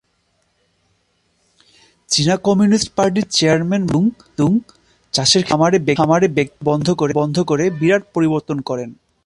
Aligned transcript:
চীনা 2.09 2.35
কমিউনিস্ট 2.47 2.89
পার্টির 2.95 3.25
chairman 3.29 3.83
Mao 3.91 4.03
Tse 4.09 4.31
Tung, 4.37 4.51
চাষের 5.13 5.43
ক্ষেত্রে 5.47 5.91
খামারে 5.99 6.27
ব্যক্তি 6.37 6.61
মালিকানা 6.71 7.17
বন্ধ 7.19 7.37
করে 7.49 7.65
বিরাট 7.79 8.03
পরিবর্তন 8.13 8.57
করেন। 8.69 8.89